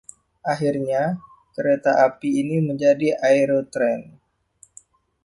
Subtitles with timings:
[0.51, 1.01] Akhirnya,
[1.53, 4.03] kereta-kereta api ini menjadi Aerotrain.